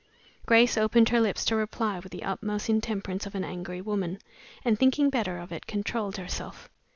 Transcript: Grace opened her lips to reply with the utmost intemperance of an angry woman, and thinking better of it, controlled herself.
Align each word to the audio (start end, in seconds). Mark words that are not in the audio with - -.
Grace 0.47 0.79
opened 0.79 1.09
her 1.09 1.21
lips 1.21 1.45
to 1.45 1.55
reply 1.55 1.99
with 1.99 2.11
the 2.11 2.23
utmost 2.23 2.69
intemperance 2.71 3.27
of 3.27 3.35
an 3.35 3.43
angry 3.43 3.81
woman, 3.81 4.17
and 4.65 4.79
thinking 4.79 5.11
better 5.11 5.37
of 5.37 5.51
it, 5.51 5.67
controlled 5.67 6.17
herself. 6.17 6.67